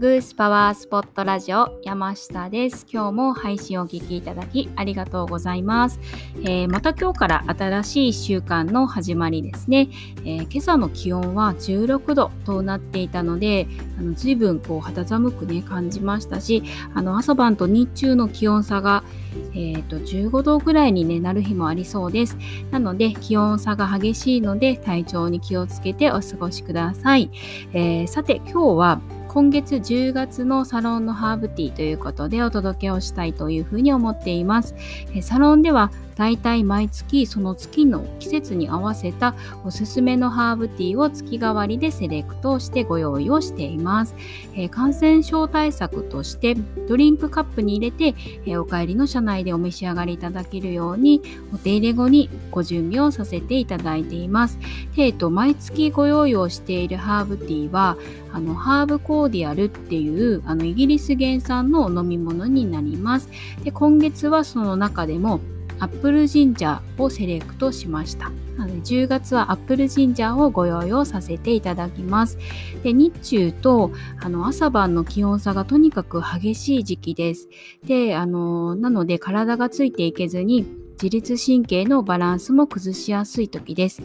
[0.00, 2.86] グースパワースポットラジオ山下です。
[2.90, 6.00] 今日も配信をお聞きいただきありがとうございます。
[6.40, 9.90] えー、また今日から新しい1週間の始まりですね。
[10.20, 13.68] えー、今朝の気温は16度となっていたので、
[13.98, 16.62] あの随分こう肌寒くね感じましたし、
[16.94, 19.04] あの朝晩と日中の気温差が
[19.52, 22.38] えーと、15度ぐらいに、ね、なる日もありそうです。
[22.70, 27.30] なので気温差が激しいので体調に気をつけてお過ごしください。
[27.74, 29.00] えー、さて今日は
[29.32, 34.74] 今月10月のサロンのハーブティーということでお届けをしたいというふうに思っています。
[35.22, 39.34] サロンでは大体毎月その月の季節に合わせた
[39.64, 44.14] おすすめのハーブティーを月替わりでセレクトしてご用意をしています。
[44.54, 46.56] えー、感染症対策として
[46.86, 48.14] ドリンクカップに入れて、
[48.44, 51.22] えー、お帰りの車内でお召し上がりいただけるように
[51.54, 54.58] お手入れ後にご準備をさせていただいています。
[54.98, 57.96] えーと、毎月ご用意をしているハーブティーは
[58.30, 63.30] あのハーブコーディアルっていうあのイギリス原産の飲み物になります。
[63.64, 65.40] で今月はその中でも
[65.80, 68.30] アップルジンジャーをセレクトしました。
[68.56, 72.38] なので10月はアップルジンジャーをご用意をさせていただきます。
[72.82, 77.48] で日中とあの朝晩の気温差がとにかく激しい時期です。
[77.84, 80.66] であのなので体がついていけずに
[81.02, 84.02] 自律神経のバランスも崩しやすい時です。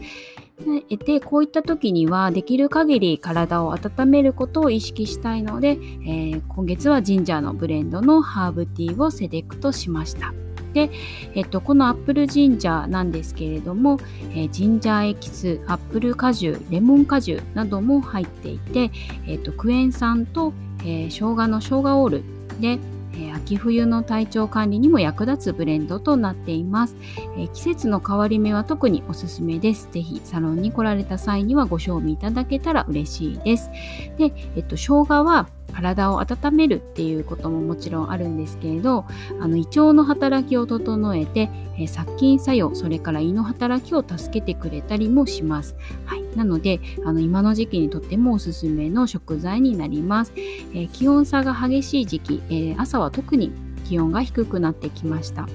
[0.88, 10.32] でこういった時にはできる限り体を温めることを意識したいので、えー、今月はジンジャーのブレンドのハーブティーをセレクトしました。
[10.76, 10.90] で、
[11.34, 13.98] えっと、このアップルジンジャーなんですけれども、
[14.32, 18.90] えー、ジンジャーエキス、アップル果汁、レモン果汁なども入っていて、
[19.26, 22.24] えっと、クエン酸と、えー、生姜の生姜オール
[22.60, 22.78] で、
[23.18, 26.96] え秋冬の体調管理にも役立つブレンドとなっています、
[27.38, 29.88] え季節の変わり目は特におすすめです。
[29.90, 33.70] ぜひサロンに来られた際にはご賞味いただけたら嬉しいです。
[34.18, 39.04] で、えっと、生姜は体を温めるっていうことももちろんあるんですけれど
[39.40, 45.76] あの胃腸の働きを整えて、え、殺菌作用それから胃の働きを助けてくれたりもします、
[46.06, 53.52] はい、なのであの今の時期にとってもおすすめの食材になります、えー、気温差が激しい時期、えー、朝は特に
[53.86, 55.46] 気温が低くなってきました。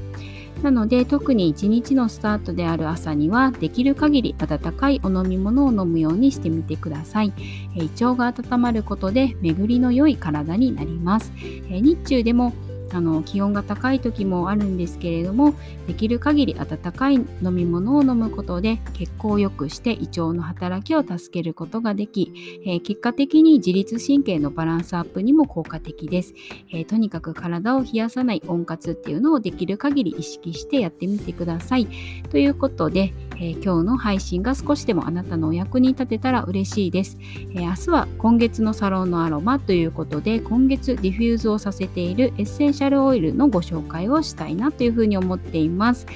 [0.62, 7.34] なので特に一日のスタートである朝にはできる限り温かいお飲み物を飲むようにしてみてください。
[7.76, 11.32] 胃腸が温まることで巡りの良い体になります。
[11.70, 12.54] 日中でも
[12.94, 15.54] あの気温が高い時もあるんですけれども
[15.88, 22.34] できる限り温かい飲み物を飲むことで血行を良くして胃腸の働きを助けることができ、
[22.66, 26.34] えー、結果的に自律神経のバランスアップにも効果的です、
[26.72, 31.88] えー、とにかく体を冷やさない温活っていうのをできる限り意識してやってみてください。
[32.30, 37.18] ということで、えー、今日の配信が少しでもあなたのお役に立てたら嬉しいです、
[37.56, 46.08] え明日は今月のサロンのアロマということで今月ディフューズをさせているエッセンシャルシャルオイルのご紹介をしたいなというふうに思っています。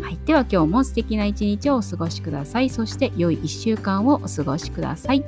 [0.00, 2.70] はい、では今日も素敵な一日をお過ごしください。
[2.70, 5.22] そして良い1週間をお過ごしください。